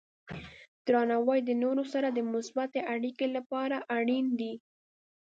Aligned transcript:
درناوی 0.87 1.39
د 1.45 1.49
نورو 1.63 1.83
سره 1.93 2.07
د 2.11 2.19
مثبتې 2.33 2.79
اړیکې 2.93 3.27
لپاره 3.35 3.77
اړین 3.97 4.25
دی. 4.39 4.53